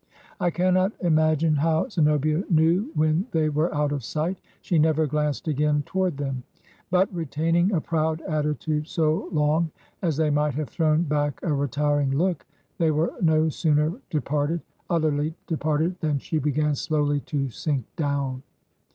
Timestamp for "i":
0.39-0.49